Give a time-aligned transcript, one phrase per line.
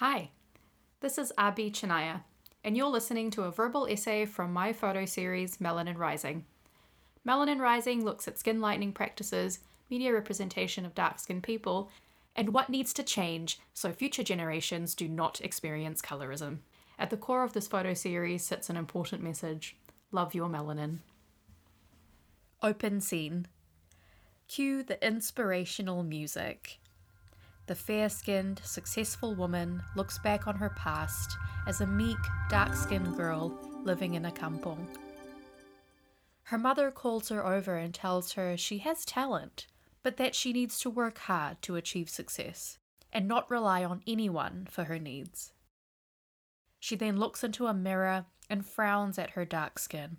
[0.00, 0.30] Hi,
[1.00, 2.22] this is Abi Chinaya,
[2.64, 6.46] and you're listening to a verbal essay from my photo series Melanin Rising.
[7.28, 9.58] Melanin Rising looks at skin lightening practices,
[9.90, 11.90] media representation of dark skinned people,
[12.34, 16.60] and what needs to change so future generations do not experience colorism.
[16.98, 19.76] At the core of this photo series sits an important message
[20.12, 21.00] love your melanin.
[22.62, 23.48] Open scene.
[24.48, 26.79] Cue the inspirational music.
[27.70, 31.36] The fair skinned, successful woman looks back on her past
[31.68, 34.88] as a meek, dark skinned girl living in a kampong.
[36.42, 39.68] Her mother calls her over and tells her she has talent,
[40.02, 42.78] but that she needs to work hard to achieve success
[43.12, 45.52] and not rely on anyone for her needs.
[46.80, 50.18] She then looks into a mirror and frowns at her dark skin.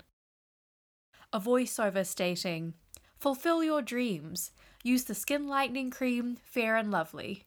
[1.33, 2.75] A voiceover stating,
[3.17, 4.51] Fulfill your dreams.
[4.83, 7.45] Use the skin lightening cream Fair and Lovely.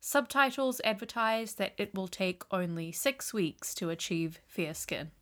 [0.00, 5.12] Subtitles advertise that it will take only six weeks to achieve fair skin.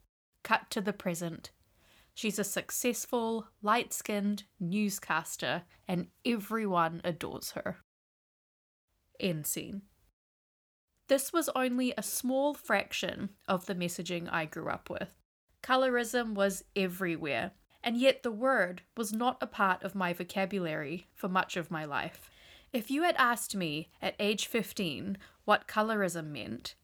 [0.43, 1.51] Cut to the present.
[2.13, 7.77] She's a successful, light skinned newscaster, and everyone adores her.
[9.19, 9.83] End scene.
[11.07, 15.13] This was only a small fraction of the messaging I grew up with.
[15.61, 17.51] Colorism was everywhere,
[17.83, 21.85] and yet the word was not a part of my vocabulary for much of my
[21.85, 22.29] life.
[22.73, 26.75] If you had asked me at age 15 what colorism meant,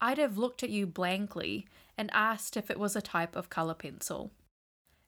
[0.00, 3.74] I'd have looked at you blankly and asked if it was a type of color
[3.74, 4.32] pencil.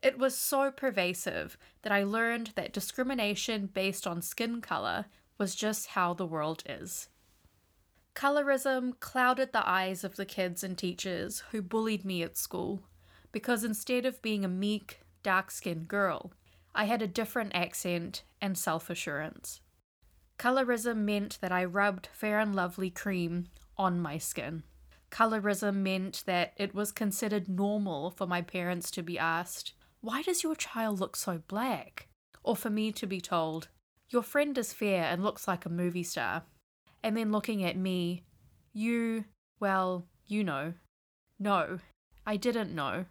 [0.03, 5.07] It was so pervasive that I learned that discrimination based on skin color
[5.39, 7.09] was just how the world is.
[8.15, 12.83] Colorism clouded the eyes of the kids and teachers who bullied me at school
[13.33, 16.33] because instead of being a meek, dark skinned girl,
[16.73, 19.61] I had a different accent and self assurance.
[20.39, 24.63] Colorism meant that I rubbed Fair and Lovely cream on my skin.
[25.11, 30.43] Colorism meant that it was considered normal for my parents to be asked, Why does
[30.43, 32.09] your child look so black?
[32.43, 33.69] Or for me to be told,
[34.11, 36.43] Your friend is fair and looks like a movie star.
[37.03, 38.25] And then looking at me,
[38.73, 39.25] You,
[39.61, 40.75] well, you know.
[41.39, 41.79] No,
[42.27, 43.07] I didn't know,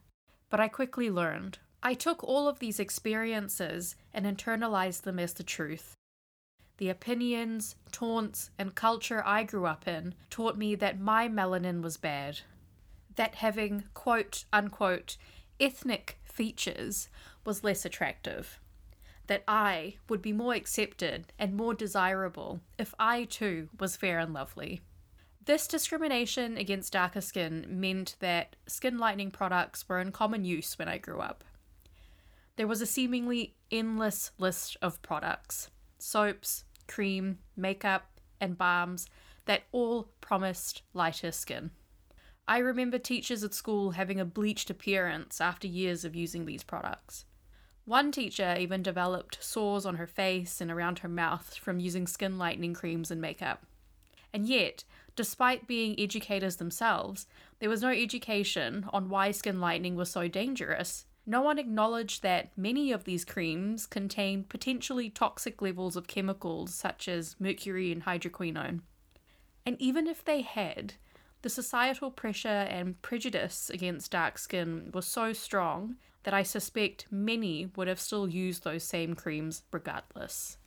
[0.50, 1.60] but I quickly learned.
[1.86, 5.98] I took all of these experiences and internalized them as the truth.
[6.78, 11.98] The opinions, taunts, and culture I grew up in taught me that my melanin was
[11.98, 12.40] bad.
[13.18, 15.18] That having quote unquote
[15.60, 17.10] ethnic features
[17.44, 18.62] was less attractive.
[19.28, 24.34] That I would be more accepted and more desirable if I too was fair and
[24.34, 24.82] lovely.
[25.44, 30.88] This discrimination against darker skin meant that skin lightening products were in common use when
[30.88, 31.44] I grew up.
[32.56, 39.08] There was a seemingly endless list of products soaps, cream, makeup, and balms
[39.46, 41.72] that all promised lighter skin.
[42.48, 47.26] I remember teachers at school having a bleached appearance after years of using these products.
[47.86, 52.38] One teacher even developed sores on her face and around her mouth from using skin
[52.38, 53.66] lightening creams and makeup.
[54.34, 54.84] And yet,
[55.16, 57.28] despite being educators themselves,
[57.60, 62.52] there was no education on why skin lightening was so dangerous no one acknowledged that
[62.58, 68.82] many of these creams contain potentially toxic levels of chemicals such as mercury and hydroquinone.
[69.66, 70.96] And even if they had,
[71.42, 77.70] the societal pressure and prejudice against dark skin was so strong that I suspect many
[77.76, 80.58] would have still used those same creams regardless.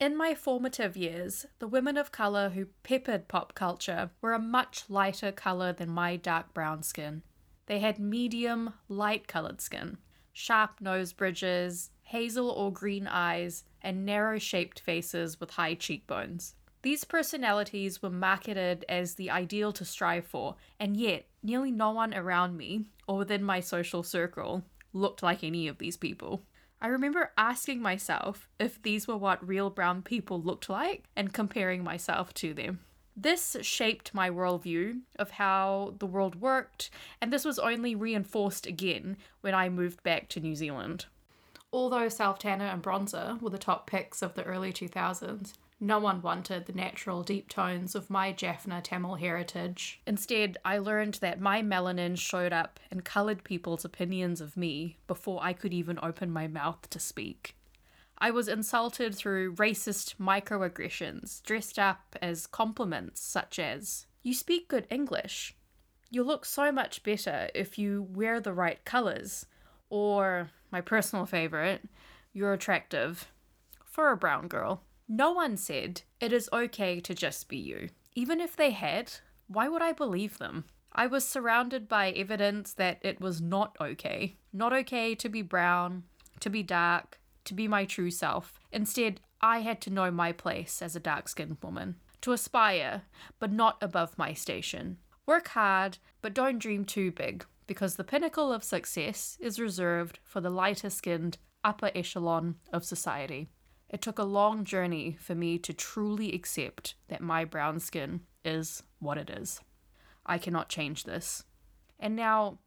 [0.00, 4.84] In my formative years, the women of colour who peppered pop culture were a much
[4.88, 7.22] lighter colour than my dark brown skin.
[7.66, 9.98] They had medium, light coloured skin,
[10.32, 16.54] sharp nose bridges, hazel or green eyes, and narrow shaped faces with high cheekbones.
[16.82, 22.12] These personalities were marketed as the ideal to strive for, and yet nearly no one
[22.12, 26.42] around me, or within my social circle, looked like any of these people.
[26.82, 31.82] I remember asking myself if these were what real brown people looked like and comparing
[31.82, 32.80] myself to them.
[33.16, 36.90] This shaped my worldview of how the world worked,
[37.20, 41.06] and this was only reinforced again when I moved back to New Zealand.
[41.72, 46.22] Although self tanner and bronzer were the top picks of the early 2000s, no one
[46.22, 50.00] wanted the natural deep tones of my Jaffna Tamil heritage.
[50.06, 55.40] Instead, I learned that my melanin showed up in coloured people's opinions of me before
[55.42, 57.54] I could even open my mouth to speak.
[58.24, 64.86] I was insulted through racist microaggressions dressed up as compliments, such as, You speak good
[64.88, 65.54] English.
[66.08, 69.44] You look so much better if you wear the right colours.
[69.90, 71.82] Or, my personal favourite,
[72.32, 73.30] You're attractive.
[73.84, 74.84] For a brown girl.
[75.06, 77.90] No one said it is okay to just be you.
[78.14, 79.12] Even if they had,
[79.48, 80.64] why would I believe them?
[80.94, 84.38] I was surrounded by evidence that it was not okay.
[84.50, 86.04] Not okay to be brown,
[86.40, 88.58] to be dark, to be my true self.
[88.72, 93.02] Instead, I had to know my place as a dark skinned woman, to aspire,
[93.38, 94.98] but not above my station.
[95.26, 100.40] Work hard, but don't dream too big, because the pinnacle of success is reserved for
[100.40, 103.48] the lighter skinned upper echelon of society.
[103.88, 108.82] It took a long journey for me to truly accept that my brown skin is
[108.98, 109.60] what it is.
[110.26, 111.44] I cannot change this.
[112.00, 112.58] And now,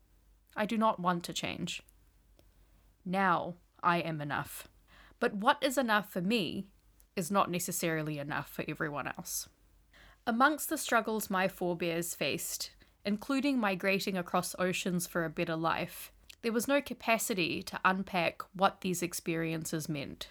[0.55, 1.81] I do not want to change.
[3.05, 4.67] Now, I am enough.
[5.19, 6.67] But what is enough for me
[7.15, 9.49] is not necessarily enough for everyone else.
[10.25, 12.71] Amongst the struggles my forebears faced,
[13.05, 18.81] including migrating across oceans for a better life, there was no capacity to unpack what
[18.81, 20.27] these experiences meant.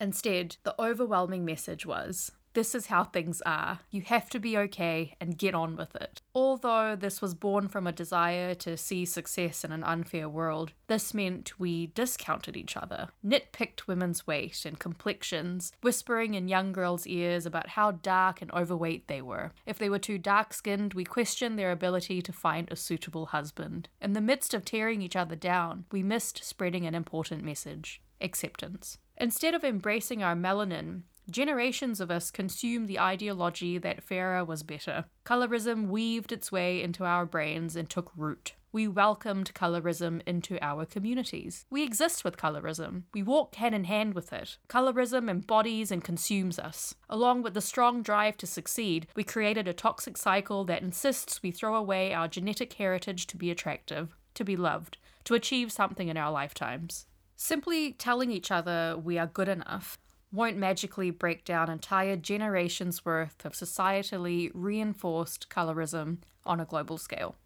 [0.00, 3.80] Instead, the overwhelming message was this is how things are.
[3.90, 6.22] You have to be okay and get on with it.
[6.34, 11.12] Although this was born from a desire to see success in an unfair world, this
[11.12, 17.44] meant we discounted each other, nitpicked women's weight and complexions, whispering in young girls' ears
[17.44, 19.52] about how dark and overweight they were.
[19.66, 23.90] If they were too dark skinned, we questioned their ability to find a suitable husband.
[24.00, 28.96] In the midst of tearing each other down, we missed spreading an important message acceptance.
[29.18, 35.06] Instead of embracing our melanin, Generations of us consumed the ideology that fairer was better.
[35.24, 38.54] Colorism weaved its way into our brains and took root.
[38.70, 41.64] We welcomed colorism into our communities.
[41.68, 43.04] We exist with colorism.
[43.12, 44.58] We walk hand in hand with it.
[44.68, 46.94] Colorism embodies and consumes us.
[47.08, 51.50] Along with the strong drive to succeed, we created a toxic cycle that insists we
[51.50, 56.16] throw away our genetic heritage to be attractive, to be loved, to achieve something in
[56.16, 57.06] our lifetimes.
[57.34, 59.98] Simply telling each other we are good enough
[60.32, 67.36] won't magically break down entire generations worth of societally reinforced colorism on a global scale.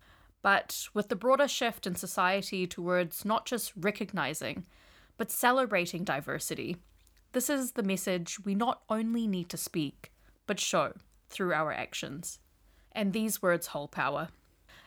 [0.42, 4.64] But with the broader shift in society towards not just recognizing,
[5.18, 6.76] but celebrating diversity,
[7.32, 10.10] this is the message we not only need to speak,
[10.46, 10.94] but show
[11.28, 12.38] through our actions.
[12.92, 14.28] And these words hold power.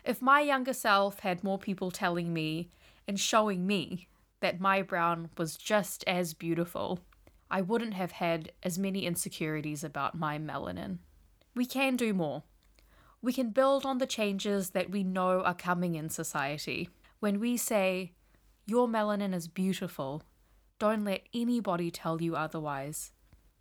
[0.03, 2.69] If my younger self had more people telling me
[3.07, 4.07] and showing me
[4.41, 6.99] that my brown was just as beautiful
[7.53, 10.97] I wouldn't have had as many insecurities about my melanin.
[11.53, 12.41] We can do more.
[13.21, 16.89] We can build on the changes that we know are coming in society.
[17.19, 18.13] When we say,
[18.65, 20.23] Your melanin is beautiful,
[20.79, 23.11] don't let anybody tell you otherwise.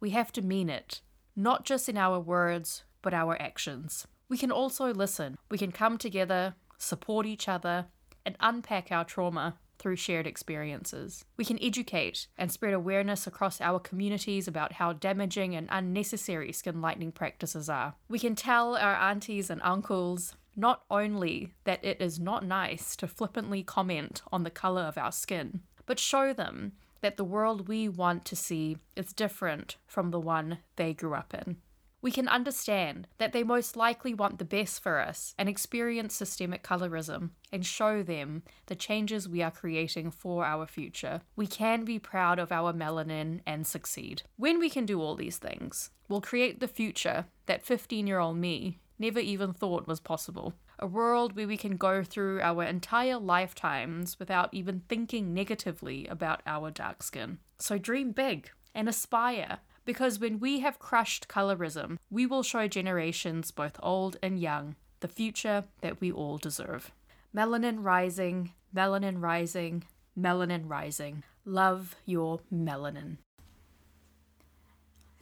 [0.00, 1.02] We have to mean it,
[1.36, 4.06] not just in our words, but our actions.
[4.26, 5.36] We can also listen.
[5.50, 7.88] We can come together, support each other,
[8.24, 11.24] and unpack our trauma through shared experiences.
[11.36, 16.80] We can educate and spread awareness across our communities about how damaging and unnecessary skin
[16.80, 17.94] lightening practices are.
[18.08, 23.08] We can tell our aunties and uncles not only that it is not nice to
[23.08, 27.88] flippantly comment on the colour of our skin, but show them that the world we
[27.88, 31.56] want to see is different from the one they grew up in
[32.02, 36.64] we can understand that they most likely want the best for us and experience systemic
[36.64, 41.20] colorism and show them the changes we are creating for our future.
[41.36, 44.24] We can be proud of our melanin and succeed.
[44.36, 48.36] When we can do all these things, we'll create the future that 15 year old
[48.36, 50.54] me never even thought was possible.
[50.78, 56.42] A world where we can go through our entire lifetimes without even thinking negatively about
[56.46, 57.38] our dark skin.
[57.58, 63.50] So dream big and aspire because when we have crushed colorism, we will show generations,
[63.50, 66.92] both old and young, the future that we all deserve.
[67.34, 69.84] Melanin rising, melanin rising,
[70.18, 71.22] melanin rising.
[71.44, 73.16] Love your melanin.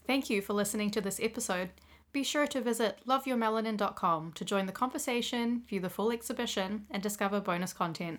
[0.06, 1.70] Thank you for listening to this episode.
[2.12, 7.40] Be sure to visit loveyourmelanin.com to join the conversation, view the full exhibition, and discover
[7.40, 8.18] bonus content.